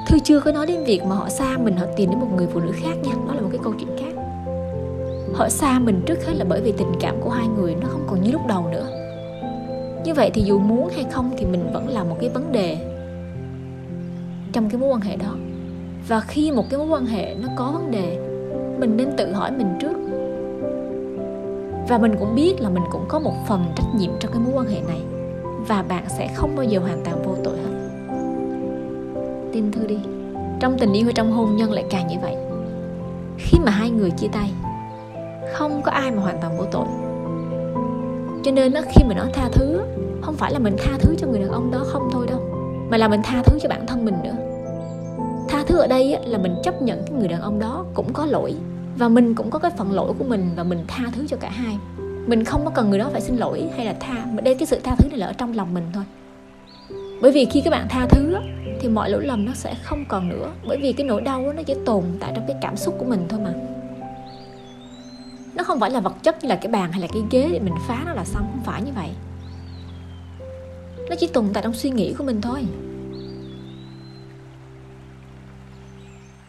Thư 0.07 0.19
chưa 0.19 0.39
có 0.39 0.51
nói 0.51 0.67
đến 0.67 0.83
việc 0.83 1.03
mà 1.03 1.15
họ 1.15 1.29
xa 1.29 1.57
mình, 1.57 1.77
họ 1.77 1.85
tìm 1.97 2.09
đến 2.09 2.19
một 2.19 2.27
người 2.35 2.47
phụ 2.53 2.59
nữ 2.59 2.71
khác 2.75 2.93
nha, 3.03 3.13
đó 3.27 3.33
là 3.33 3.41
một 3.41 3.49
cái 3.51 3.59
câu 3.63 3.73
chuyện 3.79 3.97
khác. 3.99 4.21
Họ 5.33 5.49
xa 5.49 5.79
mình 5.79 6.01
trước 6.05 6.25
hết 6.25 6.33
là 6.33 6.45
bởi 6.49 6.61
vì 6.61 6.71
tình 6.71 6.91
cảm 6.99 7.15
của 7.21 7.29
hai 7.29 7.47
người 7.47 7.75
nó 7.75 7.87
không 7.87 8.07
còn 8.09 8.21
như 8.21 8.31
lúc 8.31 8.41
đầu 8.47 8.67
nữa. 8.71 8.87
Như 10.05 10.13
vậy 10.13 10.31
thì 10.33 10.41
dù 10.41 10.59
muốn 10.59 10.89
hay 10.95 11.05
không 11.11 11.31
thì 11.37 11.45
mình 11.45 11.73
vẫn 11.73 11.89
là 11.89 12.03
một 12.03 12.17
cái 12.19 12.29
vấn 12.29 12.51
đề 12.51 12.77
trong 14.53 14.69
cái 14.69 14.81
mối 14.81 14.89
quan 14.89 15.01
hệ 15.01 15.15
đó 15.15 15.35
và 16.07 16.19
khi 16.19 16.51
một 16.51 16.65
cái 16.69 16.77
mối 16.77 16.87
quan 16.87 17.05
hệ 17.05 17.35
nó 17.41 17.47
có 17.57 17.71
vấn 17.71 17.91
đề 17.91 18.19
mình 18.79 18.97
nên 18.97 19.07
tự 19.17 19.33
hỏi 19.33 19.51
mình 19.51 19.67
trước. 19.79 19.97
Và 21.89 21.97
mình 21.97 22.15
cũng 22.19 22.35
biết 22.35 22.61
là 22.61 22.69
mình 22.69 22.83
cũng 22.91 23.05
có 23.07 23.19
một 23.19 23.33
phần 23.47 23.63
trách 23.75 23.95
nhiệm 23.95 24.11
trong 24.19 24.31
cái 24.31 24.41
mối 24.41 24.53
quan 24.55 24.67
hệ 24.67 24.81
này. 24.87 25.01
Và 25.67 25.83
bạn 25.83 26.03
sẽ 26.09 26.27
không 26.35 26.55
bao 26.55 26.65
giờ 26.65 26.79
hoàn 26.79 27.01
toàn 27.05 27.23
vô 27.23 27.35
tội 27.43 27.57
hết. 27.57 27.71
Tin 29.53 29.71
thư 29.71 29.87
đi. 29.87 29.97
Trong 30.59 30.77
tình 30.79 30.93
yêu 30.93 31.05
hay 31.05 31.13
trong 31.13 31.31
hôn 31.31 31.55
nhân 31.55 31.71
lại 31.71 31.85
càng 31.89 32.07
như 32.07 32.15
vậy. 32.21 32.35
Khi 33.37 33.57
mà 33.65 33.71
hai 33.71 33.89
người 33.89 34.11
chia 34.11 34.27
tay 34.27 34.51
không 35.53 35.81
có 35.81 35.91
ai 35.91 36.11
mà 36.11 36.21
hoàn 36.21 36.41
toàn 36.41 36.57
vô 36.57 36.65
tội. 36.71 36.85
Cho 38.43 38.51
nên 38.51 38.73
đó, 38.73 38.81
khi 38.89 39.03
mà 39.07 39.15
nói 39.15 39.27
tha 39.33 39.49
thứ 39.51 39.81
không 40.21 40.35
phải 40.35 40.51
là 40.51 40.59
mình 40.59 40.75
tha 40.77 40.97
thứ 40.99 41.15
cho 41.17 41.27
người 41.27 41.39
đàn 41.39 41.49
ông 41.49 41.71
đó 41.71 41.83
không 41.85 42.09
thôi 42.11 42.27
đâu 42.27 42.39
mà 42.89 42.97
là 42.97 43.07
mình 43.07 43.21
tha 43.23 43.43
thứ 43.45 43.59
cho 43.61 43.69
bản 43.69 43.87
thân 43.87 44.05
mình 44.05 44.15
nữa 44.23 44.50
thứ 45.71 45.77
ở 45.77 45.87
đây 45.87 46.17
là 46.25 46.37
mình 46.37 46.55
chấp 46.63 46.81
nhận 46.81 47.03
cái 47.05 47.15
người 47.19 47.27
đàn 47.27 47.41
ông 47.41 47.59
đó 47.59 47.85
cũng 47.93 48.13
có 48.13 48.25
lỗi. 48.25 48.55
Và 48.97 49.07
mình 49.07 49.35
cũng 49.35 49.49
có 49.49 49.59
cái 49.59 49.71
phần 49.77 49.91
lỗi 49.91 50.13
của 50.19 50.23
mình 50.23 50.49
và 50.55 50.63
mình 50.63 50.83
tha 50.87 51.03
thứ 51.11 51.27
cho 51.27 51.37
cả 51.37 51.49
hai. 51.49 51.77
Mình 52.27 52.43
không 52.43 52.65
có 52.65 52.71
cần 52.71 52.89
người 52.89 52.99
đó 52.99 53.09
phải 53.11 53.21
xin 53.21 53.37
lỗi 53.37 53.69
hay 53.75 53.85
là 53.85 53.93
tha, 53.99 54.25
mà 54.33 54.41
đây, 54.41 54.55
cái 54.55 54.65
sự 54.65 54.79
tha 54.83 54.95
thứ 54.95 55.09
này 55.09 55.17
là 55.17 55.25
ở 55.25 55.33
trong 55.33 55.55
lòng 55.55 55.73
mình 55.73 55.83
thôi. 55.93 56.03
Bởi 57.21 57.31
vì 57.31 57.45
khi 57.45 57.61
các 57.61 57.71
bạn 57.71 57.87
tha 57.89 58.07
thứ 58.07 58.35
thì 58.79 58.89
mọi 58.89 59.09
lỗi 59.09 59.25
lầm 59.25 59.45
nó 59.45 59.51
sẽ 59.53 59.75
không 59.83 60.05
còn 60.05 60.29
nữa. 60.29 60.51
Bởi 60.67 60.77
vì 60.81 60.93
cái 60.93 61.07
nỗi 61.07 61.21
đau 61.21 61.53
nó 61.53 61.63
chỉ 61.63 61.75
tồn 61.85 62.03
tại 62.19 62.31
trong 62.35 62.43
cái 62.47 62.57
cảm 62.61 62.77
xúc 62.77 62.95
của 62.97 63.05
mình 63.05 63.25
thôi 63.29 63.39
mà. 63.43 63.53
Nó 65.55 65.63
không 65.63 65.79
phải 65.79 65.91
là 65.91 65.99
vật 65.99 66.23
chất 66.23 66.43
như 66.43 66.49
là 66.49 66.55
cái 66.55 66.71
bàn 66.71 66.91
hay 66.91 67.01
là 67.01 67.07
cái 67.07 67.21
ghế 67.31 67.49
để 67.51 67.59
mình 67.59 67.75
phá 67.87 68.03
nó 68.05 68.13
là 68.13 68.25
xong, 68.25 68.47
không 68.51 68.63
phải 68.65 68.81
như 68.81 68.91
vậy. 68.95 69.09
Nó 71.09 71.15
chỉ 71.19 71.27
tồn 71.27 71.45
tại 71.53 71.63
trong 71.63 71.73
suy 71.73 71.89
nghĩ 71.89 72.13
của 72.13 72.23
mình 72.23 72.41
thôi. 72.41 72.59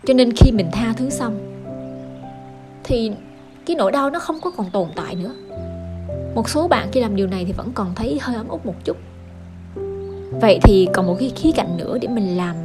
Cho 0.06 0.14
nên 0.14 0.32
khi 0.36 0.52
mình 0.52 0.68
tha 0.72 0.92
thứ 0.96 1.10
xong, 1.10 1.38
thì 2.84 3.12
cái 3.66 3.76
nỗi 3.76 3.92
đau 3.92 4.10
nó 4.10 4.18
không 4.18 4.40
có 4.40 4.50
còn 4.50 4.70
tồn 4.70 4.88
tại 4.96 5.14
nữa. 5.14 5.34
Một 6.34 6.48
số 6.48 6.68
bạn 6.68 6.88
khi 6.92 7.00
làm 7.00 7.16
điều 7.16 7.26
này 7.26 7.44
thì 7.44 7.52
vẫn 7.52 7.72
còn 7.74 7.94
thấy 7.94 8.18
hơi 8.22 8.36
ấm 8.36 8.48
ức 8.48 8.66
một 8.66 8.74
chút. 8.84 8.96
Vậy 10.40 10.58
thì 10.62 10.88
còn 10.92 11.06
một 11.06 11.16
cái 11.20 11.32
khía 11.36 11.52
cạnh 11.52 11.76
nữa 11.76 11.98
để 12.00 12.08
mình 12.08 12.36
làm 12.36 12.56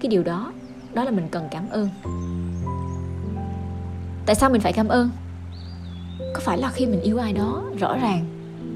cái 0.00 0.08
điều 0.08 0.22
đó 0.22 0.52
đó 0.94 1.04
là 1.04 1.10
mình 1.10 1.28
cần 1.30 1.48
cảm 1.50 1.68
ơn. 1.70 1.88
Tại 4.26 4.34
sao 4.34 4.50
mình 4.50 4.60
phải 4.60 4.72
cảm 4.72 4.88
ơn? 4.88 5.10
Có 6.34 6.40
phải 6.40 6.58
là 6.58 6.70
khi 6.70 6.86
mình 6.86 7.00
yêu 7.00 7.18
ai 7.18 7.32
đó 7.32 7.62
rõ 7.80 7.96
ràng, 7.96 8.24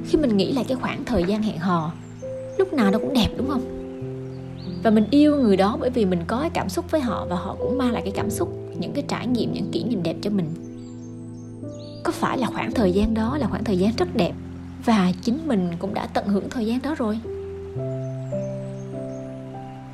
khi 0.06 0.18
mình 0.18 0.36
nghĩ 0.36 0.52
lại 0.52 0.64
cái 0.68 0.76
khoảng 0.80 1.04
thời 1.04 1.24
gian 1.24 1.42
hẹn 1.42 1.58
hò, 1.58 1.92
lúc 2.58 2.72
nào 2.72 2.90
nó 2.90 2.98
cũng 2.98 3.14
đẹp, 3.14 3.28
đúng 3.36 3.48
không? 3.48 3.85
Và 4.86 4.90
mình 4.90 5.06
yêu 5.10 5.36
người 5.36 5.56
đó 5.56 5.76
bởi 5.80 5.90
vì 5.90 6.04
mình 6.04 6.20
có 6.26 6.40
cái 6.40 6.50
cảm 6.50 6.68
xúc 6.68 6.90
với 6.90 7.00
họ 7.00 7.26
và 7.28 7.36
họ 7.36 7.56
cũng 7.58 7.78
mang 7.78 7.92
lại 7.92 8.02
cái 8.02 8.12
cảm 8.16 8.30
xúc, 8.30 8.48
những 8.78 8.92
cái 8.92 9.04
trải 9.08 9.26
nghiệm, 9.26 9.52
những 9.52 9.70
kỷ 9.72 9.84
niệm 9.84 10.02
đẹp 10.02 10.16
cho 10.22 10.30
mình. 10.30 10.46
Có 12.04 12.12
phải 12.12 12.38
là 12.38 12.46
khoảng 12.46 12.72
thời 12.72 12.92
gian 12.92 13.14
đó 13.14 13.38
là 13.38 13.46
khoảng 13.46 13.64
thời 13.64 13.78
gian 13.78 13.92
rất 13.98 14.16
đẹp 14.16 14.32
và 14.84 15.12
chính 15.22 15.48
mình 15.48 15.70
cũng 15.78 15.94
đã 15.94 16.06
tận 16.06 16.26
hưởng 16.26 16.50
thời 16.50 16.66
gian 16.66 16.82
đó 16.82 16.94
rồi? 16.98 17.20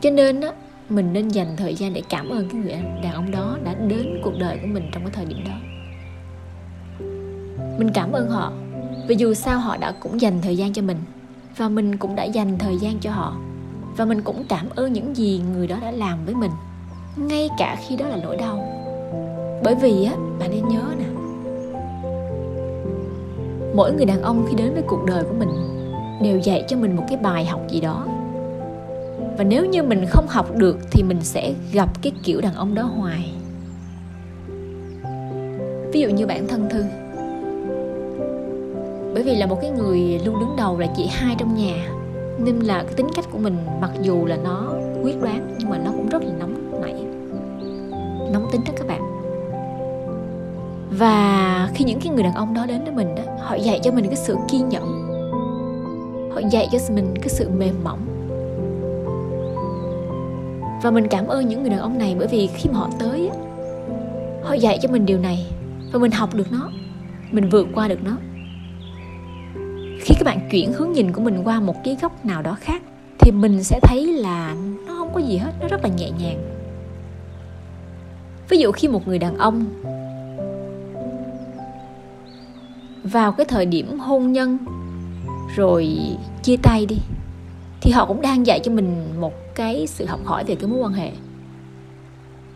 Cho 0.00 0.10
nên 0.10 0.40
á, 0.40 0.52
mình 0.88 1.12
nên 1.12 1.28
dành 1.28 1.56
thời 1.56 1.74
gian 1.74 1.92
để 1.92 2.02
cảm 2.08 2.28
ơn 2.28 2.48
cái 2.48 2.60
người 2.60 2.72
đàn 3.02 3.12
ông 3.12 3.30
đó 3.30 3.58
đã 3.64 3.74
đến 3.74 4.20
cuộc 4.24 4.34
đời 4.38 4.58
của 4.62 4.68
mình 4.68 4.84
trong 4.92 5.02
cái 5.02 5.12
thời 5.12 5.24
điểm 5.24 5.38
đó. 5.44 5.54
Mình 7.78 7.90
cảm 7.94 8.12
ơn 8.12 8.30
họ, 8.30 8.52
vì 9.08 9.14
dù 9.18 9.34
sao 9.34 9.60
họ 9.60 9.76
đã 9.76 9.92
cũng 10.00 10.20
dành 10.20 10.40
thời 10.42 10.56
gian 10.56 10.72
cho 10.72 10.82
mình 10.82 10.98
và 11.56 11.68
mình 11.68 11.96
cũng 11.96 12.16
đã 12.16 12.24
dành 12.24 12.58
thời 12.58 12.78
gian 12.78 12.98
cho 12.98 13.10
họ 13.10 13.36
và 13.96 14.04
mình 14.04 14.22
cũng 14.22 14.44
cảm 14.48 14.66
ơn 14.74 14.92
những 14.92 15.16
gì 15.16 15.42
người 15.52 15.66
đó 15.66 15.76
đã 15.82 15.90
làm 15.90 16.24
với 16.24 16.34
mình, 16.34 16.50
ngay 17.16 17.48
cả 17.58 17.76
khi 17.86 17.96
đó 17.96 18.08
là 18.08 18.16
nỗi 18.22 18.36
đau. 18.36 18.68
Bởi 19.64 19.74
vì 19.74 20.04
á, 20.04 20.12
bạn 20.38 20.50
nên 20.50 20.68
nhớ 20.68 20.82
nè, 20.98 21.04
mỗi 23.74 23.92
người 23.92 24.04
đàn 24.04 24.22
ông 24.22 24.46
khi 24.48 24.56
đến 24.56 24.74
với 24.74 24.82
cuộc 24.86 25.04
đời 25.06 25.24
của 25.24 25.34
mình 25.38 25.48
đều 26.22 26.38
dạy 26.38 26.64
cho 26.68 26.76
mình 26.76 26.96
một 26.96 27.04
cái 27.08 27.16
bài 27.16 27.44
học 27.44 27.60
gì 27.68 27.80
đó. 27.80 28.06
Và 29.38 29.44
nếu 29.44 29.66
như 29.66 29.82
mình 29.82 30.06
không 30.08 30.26
học 30.28 30.56
được 30.56 30.78
thì 30.90 31.02
mình 31.02 31.18
sẽ 31.22 31.52
gặp 31.72 32.02
cái 32.02 32.12
kiểu 32.22 32.40
đàn 32.40 32.54
ông 32.54 32.74
đó 32.74 32.82
hoài. 32.82 33.32
Ví 35.92 36.00
dụ 36.00 36.08
như 36.08 36.26
bản 36.26 36.48
thân 36.48 36.68
thư. 36.70 36.84
Bởi 39.14 39.22
vì 39.22 39.36
là 39.36 39.46
một 39.46 39.58
cái 39.62 39.70
người 39.70 40.20
luôn 40.24 40.40
đứng 40.40 40.56
đầu 40.56 40.78
là 40.78 40.86
chị 40.96 41.06
hai 41.10 41.34
trong 41.38 41.54
nhà 41.54 41.88
nên 42.38 42.60
là 42.60 42.82
cái 42.82 42.94
tính 42.94 43.08
cách 43.14 43.24
của 43.32 43.38
mình 43.38 43.56
mặc 43.80 43.90
dù 44.02 44.26
là 44.26 44.36
nó 44.36 44.74
quyết 45.02 45.22
đoán, 45.22 45.54
nhưng 45.58 45.70
mà 45.70 45.78
nó 45.78 45.90
cũng 45.90 46.08
rất 46.08 46.22
là 46.22 46.32
nóng 46.38 46.80
nảy. 46.82 46.94
Nóng 48.32 48.48
tính 48.52 48.60
đó 48.66 48.72
các 48.76 48.86
bạn. 48.86 49.00
Và 50.90 51.68
khi 51.74 51.84
những 51.84 52.00
cái 52.00 52.12
người 52.12 52.22
đàn 52.22 52.34
ông 52.34 52.54
đó 52.54 52.66
đến 52.66 52.84
với 52.84 52.92
mình 52.92 53.14
đó, 53.14 53.22
họ 53.40 53.54
dạy 53.54 53.80
cho 53.82 53.92
mình 53.92 54.06
cái 54.06 54.16
sự 54.16 54.36
kiên 54.50 54.68
nhẫn. 54.68 55.08
Họ 56.34 56.40
dạy 56.50 56.68
cho 56.72 56.78
mình 56.94 57.14
cái 57.16 57.28
sự 57.28 57.48
mềm 57.48 57.74
mỏng. 57.84 58.00
Và 60.82 60.90
mình 60.90 61.06
cảm 61.08 61.26
ơn 61.26 61.48
những 61.48 61.60
người 61.62 61.70
đàn 61.70 61.80
ông 61.80 61.98
này 61.98 62.16
bởi 62.18 62.28
vì 62.28 62.46
khi 62.46 62.70
mà 62.70 62.78
họ 62.78 62.90
tới 62.98 63.30
họ 64.42 64.54
dạy 64.54 64.78
cho 64.82 64.88
mình 64.88 65.06
điều 65.06 65.18
này 65.18 65.46
và 65.92 65.98
mình 65.98 66.10
học 66.10 66.34
được 66.34 66.52
nó, 66.52 66.70
mình 67.30 67.48
vượt 67.48 67.66
qua 67.74 67.88
được 67.88 67.98
nó 68.04 68.16
khi 70.12 70.16
các 70.18 70.24
bạn 70.24 70.48
chuyển 70.50 70.72
hướng 70.72 70.92
nhìn 70.92 71.12
của 71.12 71.20
mình 71.20 71.40
qua 71.44 71.60
một 71.60 71.84
cái 71.84 71.96
góc 72.02 72.24
nào 72.24 72.42
đó 72.42 72.56
khác, 72.60 72.82
thì 73.18 73.30
mình 73.30 73.64
sẽ 73.64 73.80
thấy 73.82 74.06
là 74.06 74.54
nó 74.86 74.94
không 74.94 75.12
có 75.14 75.20
gì 75.20 75.36
hết, 75.36 75.52
nó 75.60 75.68
rất 75.68 75.82
là 75.82 75.88
nhẹ 75.88 76.10
nhàng. 76.10 76.42
Ví 78.48 78.58
dụ 78.58 78.72
khi 78.72 78.88
một 78.88 79.08
người 79.08 79.18
đàn 79.18 79.38
ông 79.38 79.64
vào 83.04 83.32
cái 83.32 83.44
thời 83.44 83.66
điểm 83.66 83.98
hôn 83.98 84.32
nhân 84.32 84.58
rồi 85.56 85.98
chia 86.42 86.56
tay 86.62 86.86
đi, 86.86 86.98
thì 87.80 87.90
họ 87.90 88.06
cũng 88.06 88.22
đang 88.22 88.46
dạy 88.46 88.60
cho 88.60 88.72
mình 88.72 89.04
một 89.20 89.32
cái 89.54 89.86
sự 89.86 90.06
học 90.06 90.20
hỏi 90.24 90.44
về 90.44 90.54
cái 90.54 90.70
mối 90.70 90.78
quan 90.78 90.92
hệ. 90.92 91.10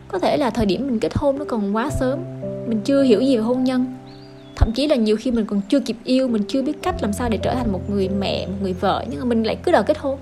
Có 0.07 0.19
thể 0.19 0.37
là 0.37 0.49
thời 0.49 0.65
điểm 0.65 0.87
mình 0.87 0.99
kết 0.99 1.17
hôn 1.17 1.39
nó 1.39 1.45
còn 1.45 1.75
quá 1.75 1.89
sớm, 1.89 2.19
mình 2.67 2.81
chưa 2.83 3.03
hiểu 3.03 3.21
gì 3.21 3.37
về 3.37 3.43
hôn 3.43 3.63
nhân 3.63 3.85
thậm 4.57 4.71
chí 4.71 4.87
là 4.87 4.95
nhiều 4.95 5.15
khi 5.19 5.31
mình 5.31 5.45
còn 5.45 5.61
chưa 5.69 5.79
kịp 5.79 5.95
yêu, 6.03 6.27
mình 6.27 6.43
chưa 6.47 6.61
biết 6.61 6.81
cách 6.81 6.95
làm 7.01 7.13
sao 7.13 7.29
để 7.29 7.37
trở 7.37 7.53
thành 7.53 7.71
một 7.71 7.89
người 7.89 8.09
mẹ, 8.09 8.47
một 8.47 8.53
người 8.61 8.73
vợ, 8.73 9.05
nhưng 9.09 9.19
mà 9.19 9.25
mình 9.25 9.43
lại 9.43 9.57
cứ 9.63 9.71
đòi 9.71 9.83
kết 9.83 9.97
hôn. 9.97 10.19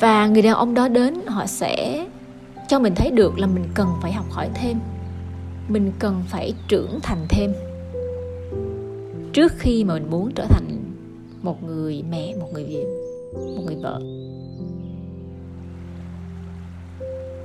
Và 0.00 0.26
người 0.26 0.42
đàn 0.42 0.54
ông 0.54 0.74
đó 0.74 0.88
đến, 0.88 1.14
họ 1.26 1.46
sẽ 1.46 2.06
cho 2.68 2.78
mình 2.78 2.94
thấy 2.96 3.10
được 3.10 3.38
là 3.38 3.46
mình 3.46 3.64
cần 3.74 3.88
phải 4.02 4.12
học 4.12 4.26
hỏi 4.30 4.48
thêm. 4.54 4.78
Mình 5.68 5.92
cần 5.98 6.22
phải 6.28 6.54
trưởng 6.68 7.00
thành 7.02 7.26
thêm. 7.28 7.52
Trước 9.32 9.52
khi 9.58 9.84
mà 9.84 9.94
mình 9.94 10.10
muốn 10.10 10.30
trở 10.34 10.46
thành 10.48 10.64
một 11.42 11.64
người 11.64 12.02
mẹ, 12.10 12.34
một 12.40 12.48
người 12.52 12.64
vợ 12.64 12.80
một 13.56 13.62
người 13.66 13.76
vợ. 13.82 14.00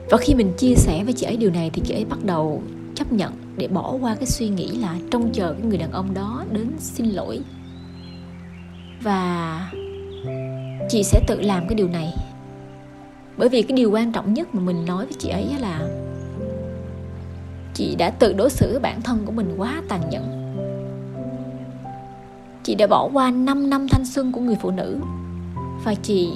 Và 0.09 0.17
khi 0.17 0.35
mình 0.35 0.53
chia 0.57 0.75
sẻ 0.75 1.03
với 1.03 1.13
chị 1.13 1.25
ấy 1.25 1.37
điều 1.37 1.51
này 1.51 1.69
thì 1.73 1.81
chị 1.85 1.93
ấy 1.93 2.05
bắt 2.05 2.19
đầu 2.25 2.61
chấp 2.97 3.13
nhận 3.13 3.33
để 3.57 3.67
bỏ 3.67 3.95
qua 4.01 4.15
cái 4.15 4.25
suy 4.25 4.49
nghĩ 4.49 4.67
là 4.67 4.95
trông 5.11 5.29
chờ 5.33 5.53
cái 5.53 5.61
người 5.61 5.77
đàn 5.77 5.91
ông 5.91 6.13
đó 6.13 6.43
đến 6.51 6.71
xin 6.79 7.05
lỗi. 7.05 7.39
Và 9.01 9.71
chị 10.89 11.03
sẽ 11.03 11.19
tự 11.27 11.41
làm 11.41 11.67
cái 11.67 11.75
điều 11.75 11.87
này. 11.87 12.13
Bởi 13.37 13.49
vì 13.49 13.61
cái 13.61 13.77
điều 13.77 13.91
quan 13.91 14.11
trọng 14.11 14.33
nhất 14.33 14.55
mà 14.55 14.61
mình 14.61 14.85
nói 14.85 15.05
với 15.05 15.15
chị 15.19 15.29
ấy 15.29 15.45
là 15.59 15.87
chị 17.73 17.95
đã 17.95 18.09
tự 18.09 18.33
đối 18.33 18.49
xử 18.49 18.71
với 18.71 18.79
bản 18.79 19.01
thân 19.01 19.25
của 19.25 19.31
mình 19.31 19.55
quá 19.57 19.81
tàn 19.89 20.01
nhẫn. 20.09 20.53
Chị 22.63 22.75
đã 22.75 22.87
bỏ 22.87 23.09
qua 23.13 23.31
5 23.31 23.69
năm 23.69 23.87
thanh 23.87 24.05
xuân 24.05 24.31
của 24.31 24.41
người 24.41 24.57
phụ 24.61 24.71
nữ 24.71 24.99
và 25.83 25.93
chị 25.95 26.31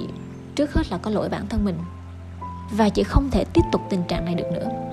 trước 0.54 0.72
hết 0.72 0.82
là 0.90 0.98
có 0.98 1.10
lỗi 1.10 1.28
bản 1.28 1.46
thân 1.48 1.64
mình. 1.64 1.76
Và 2.72 2.88
chị 2.88 3.02
không 3.02 3.30
thể 3.30 3.44
tiếp 3.44 3.62
tục 3.72 3.80
tình 3.90 4.02
trạng 4.08 4.24
này 4.24 4.34
được 4.34 4.46
nữa 4.52 4.91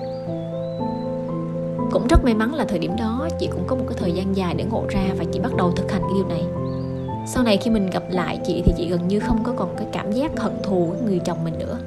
cũng 1.90 2.06
rất 2.08 2.24
may 2.24 2.34
mắn 2.34 2.54
là 2.54 2.64
thời 2.64 2.78
điểm 2.78 2.96
đó 2.96 3.28
chị 3.40 3.48
cũng 3.52 3.64
có 3.66 3.76
một 3.76 3.84
cái 3.88 3.98
thời 4.00 4.12
gian 4.12 4.36
dài 4.36 4.54
để 4.54 4.64
ngộ 4.64 4.84
ra 4.88 5.04
và 5.18 5.24
chị 5.32 5.40
bắt 5.40 5.56
đầu 5.56 5.72
thực 5.72 5.92
hành 5.92 6.02
cái 6.02 6.10
điều 6.14 6.26
này. 6.26 6.44
Sau 7.26 7.44
này 7.44 7.56
khi 7.56 7.70
mình 7.70 7.90
gặp 7.90 8.02
lại 8.10 8.40
chị 8.44 8.62
thì 8.64 8.72
chị 8.76 8.88
gần 8.88 9.08
như 9.08 9.20
không 9.20 9.44
có 9.44 9.52
còn 9.56 9.74
cái 9.76 9.86
cảm 9.92 10.12
giác 10.12 10.40
hận 10.40 10.52
thù 10.62 10.86
với 10.86 11.00
người 11.00 11.18
chồng 11.24 11.44
mình 11.44 11.58
nữa. 11.58 11.78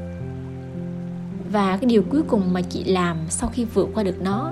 Và 1.51 1.77
cái 1.77 1.85
điều 1.85 2.03
cuối 2.11 2.21
cùng 2.27 2.53
mà 2.53 2.61
chị 2.61 2.83
làm 2.83 3.17
sau 3.29 3.49
khi 3.53 3.65
vượt 3.65 3.89
qua 3.95 4.03
được 4.03 4.21
nó 4.21 4.51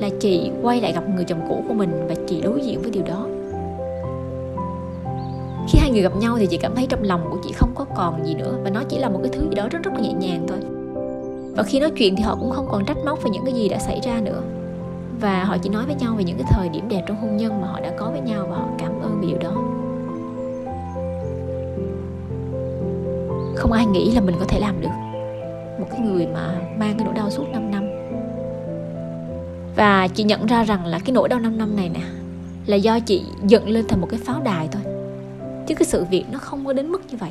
là 0.00 0.08
chị 0.20 0.50
quay 0.62 0.80
lại 0.80 0.92
gặp 0.92 1.08
người 1.08 1.24
chồng 1.24 1.46
cũ 1.48 1.62
của 1.68 1.74
mình 1.74 2.06
và 2.08 2.14
chị 2.26 2.40
đối 2.40 2.60
diện 2.60 2.82
với 2.82 2.90
điều 2.90 3.02
đó. 3.02 3.26
Khi 5.68 5.78
hai 5.78 5.90
người 5.90 6.02
gặp 6.02 6.16
nhau 6.16 6.36
thì 6.38 6.46
chị 6.46 6.56
cảm 6.56 6.74
thấy 6.74 6.86
trong 6.86 7.02
lòng 7.02 7.20
của 7.30 7.38
chị 7.44 7.52
không 7.52 7.72
có 7.74 7.84
còn 7.96 8.26
gì 8.26 8.34
nữa 8.34 8.58
và 8.64 8.70
nó 8.70 8.82
chỉ 8.88 8.98
là 8.98 9.08
một 9.08 9.20
cái 9.22 9.32
thứ 9.32 9.48
gì 9.48 9.54
đó 9.54 9.68
rất 9.70 9.82
rất 9.82 9.94
là 9.94 10.00
nhẹ 10.00 10.12
nhàng 10.12 10.46
thôi. 10.48 10.58
Và 11.56 11.62
khi 11.62 11.80
nói 11.80 11.90
chuyện 11.90 12.16
thì 12.16 12.22
họ 12.22 12.36
cũng 12.40 12.50
không 12.50 12.68
còn 12.70 12.84
trách 12.84 12.98
móc 13.04 13.22
về 13.22 13.30
những 13.30 13.44
cái 13.44 13.54
gì 13.54 13.68
đã 13.68 13.78
xảy 13.78 14.00
ra 14.00 14.20
nữa 14.20 14.42
và 15.20 15.44
họ 15.44 15.58
chỉ 15.58 15.68
nói 15.68 15.86
với 15.86 15.94
nhau 15.94 16.14
về 16.14 16.24
những 16.24 16.36
cái 16.36 16.46
thời 16.50 16.68
điểm 16.68 16.88
đẹp 16.88 17.02
trong 17.06 17.16
hôn 17.16 17.36
nhân 17.36 17.60
mà 17.60 17.66
họ 17.66 17.80
đã 17.80 17.92
có 17.98 18.10
với 18.10 18.20
nhau 18.20 18.46
và 18.50 18.56
họ 18.56 18.68
cảm 18.78 19.00
ơn 19.02 19.20
vì 19.20 19.28
điều 19.28 19.38
đó. 19.38 19.50
Không 23.56 23.72
ai 23.72 23.86
nghĩ 23.86 24.10
là 24.10 24.20
mình 24.20 24.34
có 24.38 24.44
thể 24.48 24.60
làm 24.60 24.80
được 24.80 24.88
một 25.80 25.86
cái 25.90 26.00
người 26.00 26.26
mà 26.26 26.54
mang 26.78 26.98
cái 26.98 27.04
nỗi 27.04 27.14
đau 27.14 27.30
suốt 27.30 27.44
5 27.52 27.70
năm. 27.70 27.84
Và 29.76 30.08
chị 30.08 30.24
nhận 30.24 30.46
ra 30.46 30.64
rằng 30.64 30.86
là 30.86 30.98
cái 30.98 31.12
nỗi 31.12 31.28
đau 31.28 31.40
5 31.40 31.58
năm 31.58 31.76
này 31.76 31.88
nè 31.88 32.00
là 32.66 32.76
do 32.76 33.00
chị 33.00 33.24
dựng 33.42 33.68
lên 33.68 33.84
thành 33.88 34.00
một 34.00 34.08
cái 34.10 34.20
pháo 34.24 34.40
đài 34.40 34.68
thôi. 34.72 34.82
Chứ 35.66 35.74
cái 35.74 35.84
sự 35.84 36.04
việc 36.10 36.24
nó 36.32 36.38
không 36.38 36.66
có 36.66 36.72
đến 36.72 36.88
mức 36.88 37.02
như 37.10 37.16
vậy. 37.16 37.30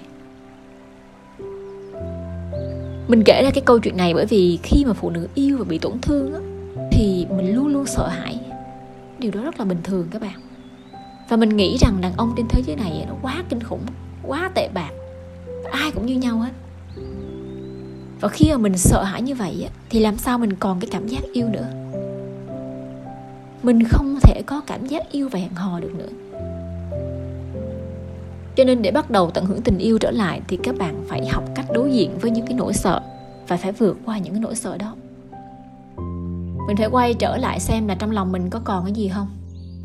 Mình 3.08 3.24
kể 3.24 3.44
ra 3.44 3.52
cái 3.54 3.62
câu 3.66 3.80
chuyện 3.80 3.98
này 3.98 4.14
bởi 4.14 4.26
vì 4.26 4.60
khi 4.64 4.86
mà 4.86 4.94
phụ 4.94 5.10
nữ 5.10 5.28
yêu 5.36 5.58
và 5.58 5.66
bị 5.70 5.78
tổn 5.78 6.00
thương 6.02 6.34
á, 6.34 6.40
thì 6.98 7.28
mình 7.30 7.56
luôn 7.56 7.68
luôn 7.68 7.86
sợ 7.86 8.08
hãi. 8.08 8.40
Điều 9.20 9.32
đó 9.32 9.42
rất 9.42 9.60
là 9.60 9.66
bình 9.66 9.78
thường 9.84 10.08
các 10.12 10.22
bạn. 10.22 10.40
Và 11.30 11.38
mình 11.38 11.58
nghĩ 11.58 11.78
rằng 11.78 12.02
đàn 12.02 12.14
ông 12.18 12.34
trên 12.38 12.46
thế 12.50 12.62
giới 12.66 12.76
này 12.76 13.06
nó 13.10 13.16
quá 13.22 13.44
kinh 13.50 13.64
khủng, 13.64 13.82
quá 14.24 14.52
tệ 14.56 14.70
bạc. 14.74 14.90
Ai 15.72 15.92
cũng 15.92 16.06
như 16.06 16.16
nhau 16.16 16.38
hết. 16.38 16.52
Và 18.22 18.30
khi 18.30 18.52
mà 18.52 18.58
mình 18.58 18.78
sợ 18.78 19.04
hãi 19.04 19.22
như 19.22 19.36
vậy 19.36 19.68
thì 19.90 20.00
làm 20.00 20.18
sao 20.18 20.38
mình 20.38 20.54
còn 20.54 20.80
cái 20.80 20.90
cảm 20.92 21.08
giác 21.08 21.24
yêu 21.34 21.48
nữa? 21.50 21.68
Mình 23.64 23.84
không 23.84 24.20
thể 24.22 24.42
có 24.46 24.62
cảm 24.68 24.86
giác 24.86 25.12
yêu 25.12 25.30
và 25.30 25.40
hẹn 25.40 25.56
hò 25.56 25.80
được 25.80 25.92
nữa. 25.96 26.10
Cho 28.56 28.64
nên 28.64 28.82
để 28.82 28.92
bắt 28.92 29.12
đầu 29.12 29.32
tận 29.32 29.46
hưởng 29.46 29.62
tình 29.62 29.78
yêu 29.78 29.98
trở 29.98 30.12
lại 30.12 30.42
thì 30.48 30.58
các 30.64 30.76
bạn 30.78 31.04
phải 31.08 31.28
học 31.28 31.44
cách 31.56 31.66
đối 31.74 31.92
diện 31.92 32.18
với 32.22 32.32
những 32.32 32.46
cái 32.46 32.54
nỗi 32.54 32.74
sợ 32.74 33.02
và 33.48 33.58
phải 33.58 33.72
vượt 33.72 33.98
qua 34.06 34.18
những 34.18 34.34
cái 34.34 34.42
nỗi 34.42 34.56
sợ 34.56 34.78
đó 34.78 34.96
mình 36.68 36.78
phải 36.78 36.88
quay 36.88 37.14
trở 37.14 37.38
lại 37.38 37.60
xem 37.60 37.88
là 37.88 37.96
trong 37.96 38.12
lòng 38.12 38.32
mình 38.32 38.50
có 38.50 38.60
còn 38.64 38.86
cái 38.86 38.94
gì 38.94 39.12
không? 39.14 39.28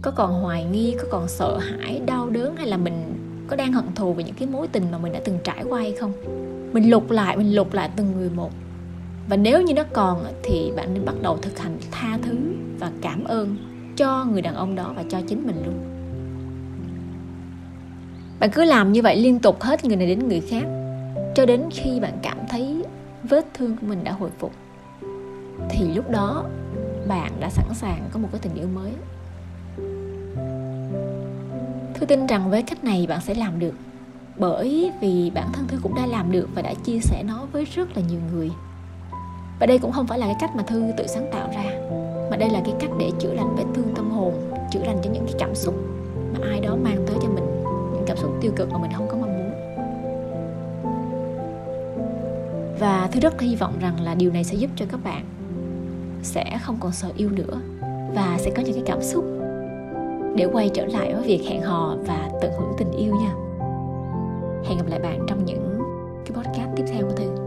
Có 0.03 0.11
còn 0.11 0.43
hoài 0.43 0.65
nghi, 0.65 0.95
có 0.99 1.05
còn 1.11 1.29
sợ 1.29 1.59
hãi, 1.59 2.01
đau 2.07 2.31
đớn 2.31 2.57
hay 2.57 2.67
là 2.67 2.77
mình 2.77 3.19
có 3.49 3.57
đang 3.57 3.73
hận 3.73 3.85
thù 3.95 4.13
về 4.13 4.25
những 4.25 4.35
cái 4.35 4.49
mối 4.49 4.69
tình 4.69 4.85
mà 4.93 4.99
mình 4.99 5.13
đã 5.13 5.21
từng 5.25 5.39
trải 5.45 5.65
qua 5.69 5.81
hay 5.81 5.93
không? 5.93 6.13
Mình 6.73 6.91
lục 6.91 7.11
lại, 7.11 7.37
mình 7.37 7.55
lục 7.55 7.73
lại 7.73 7.91
từng 7.97 8.13
người 8.17 8.31
một. 8.31 8.51
Và 9.29 9.37
nếu 9.37 9.63
như 9.63 9.75
nó 9.75 9.83
còn 9.93 10.25
thì 10.43 10.73
bạn 10.77 10.95
nên 10.95 11.05
bắt 11.05 11.15
đầu 11.23 11.37
thực 11.37 11.59
hành 11.59 11.79
tha 11.91 12.19
thứ 12.23 12.37
và 12.79 12.91
cảm 13.03 13.25
ơn 13.25 13.57
cho 13.97 14.25
người 14.25 14.43
đàn 14.43 14.55
ông 14.55 14.75
đó 14.75 14.93
và 14.97 15.05
cho 15.09 15.19
chính 15.29 15.47
mình 15.47 15.63
luôn. 15.67 15.75
Bạn 18.41 18.51
cứ 18.51 18.65
làm 18.65 18.93
như 18.93 19.03
vậy 19.03 19.17
liên 19.17 19.39
tục 19.39 19.63
hết 19.63 19.85
người 19.85 19.97
này 19.97 20.07
đến 20.07 20.29
người 20.29 20.41
khác, 20.41 20.65
cho 21.35 21.47
đến 21.47 21.63
khi 21.71 22.01
bạn 22.01 22.19
cảm 22.23 22.39
thấy 22.51 22.83
vết 23.23 23.47
thương 23.55 23.77
của 23.81 23.87
mình 23.87 24.05
đã 24.05 24.13
hồi 24.13 24.31
phục. 24.39 24.53
Thì 25.71 25.95
lúc 25.95 26.11
đó 26.11 26.45
bạn 27.09 27.33
đã 27.41 27.51
sẵn 27.51 27.75
sàng 27.75 28.09
có 28.13 28.19
một 28.19 28.29
cái 28.33 28.41
tình 28.41 28.55
yêu 28.55 28.69
mới. 28.75 28.93
Thư 31.95 32.07
tin 32.07 32.27
rằng 32.27 32.51
với 32.51 32.63
cách 32.63 32.85
này 32.85 33.07
bạn 33.07 33.21
sẽ 33.21 33.35
làm 33.35 33.59
được, 33.59 33.75
Bởi 34.37 34.93
vì 35.01 35.31
bản 35.35 35.53
thân 35.53 35.69
Thư 35.69 35.79
cũng 35.83 35.95
đã 35.95 36.07
làm 36.07 36.33
được 36.33 36.49
và 36.55 36.63
đã 36.63 36.75
chia 36.75 36.99
sẻ 37.01 37.23
nó 37.23 37.47
với 37.53 37.65
rất 37.65 37.97
là 37.97 38.03
nhiều 38.11 38.21
người. 38.33 38.51
Và 39.61 39.67
đây 39.67 39.79
cũng 39.79 39.93
không 39.93 40.07
phải 40.07 40.19
là 40.19 40.27
cái 40.27 40.37
cách 40.41 40.57
mà 40.57 40.63
Thư 40.63 40.93
tự 40.97 41.07
sáng 41.07 41.27
tạo 41.33 41.49
ra, 41.55 41.65
Mà 42.31 42.37
đây 42.37 42.51
là 42.51 42.61
cái 42.65 42.75
cách 42.81 42.91
để 42.99 43.11
chữa 43.19 43.33
lành 43.33 43.57
vết 43.57 43.65
thương 43.75 43.95
tâm 43.95 44.11
hồn, 44.11 44.35
Chữa 44.71 44.85
lành 44.85 44.99
cho 45.05 45.11
những 45.11 45.27
cái 45.27 45.35
cảm 45.39 45.55
xúc 45.55 45.75
mà 46.33 46.49
ai 46.49 46.61
đó 46.61 46.77
mang 46.77 47.05
tới 47.07 47.17
cho 47.23 47.29
mình, 47.29 47.45
Những 47.93 48.05
cảm 48.07 48.17
xúc 48.17 48.31
tiêu 48.41 48.53
cực 48.57 48.73
mà 48.73 48.79
mình 48.79 48.93
không 48.97 49.09
có 49.09 49.17
mong 49.17 49.39
muốn. 49.39 49.53
Và 52.79 53.09
thư 53.13 53.21
rất 53.21 53.41
hy 53.41 53.57
vọng 53.57 53.75
rằng 53.81 54.01
là 54.01 54.15
điều 54.15 54.33
này 54.33 54.45
sẽ 54.45 54.55
giúp 54.55 54.71
cho 54.77 54.87
các 54.91 55.05
bạn 55.05 55.25
sẽ 56.23 56.59
không 56.63 56.77
còn 56.81 56.93
sợ 56.93 57.09
yêu 57.17 57.31
nữa 57.31 57.61
và 58.15 58.37
sẽ 58.39 58.51
có 58.57 58.63
những 58.63 58.75
cái 58.75 58.85
cảm 58.87 59.03
xúc 59.03 59.25
để 60.37 60.49
quay 60.53 60.71
trở 60.75 60.87
lại 60.87 61.15
với 61.15 61.23
việc 61.23 61.43
hẹn 61.49 61.63
hò 61.63 61.97
và 62.07 62.31
tận 62.43 62.53
hưởng 62.59 62.73
tình 62.79 62.91
yêu 62.91 63.15
nha. 63.15 63.35
Hẹn 64.69 64.79
gặp 64.79 64.87
lại 64.89 65.01
bạn 65.01 65.27
trong 65.29 65.45
những 65.45 65.79
cái 66.27 66.37
podcast 66.37 66.71
tiếp 66.77 66.85
theo 66.89 67.03
của 67.03 67.17
thư 67.17 67.42